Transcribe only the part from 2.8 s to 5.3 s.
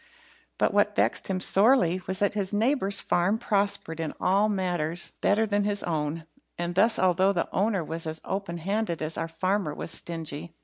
farm prospered in all matters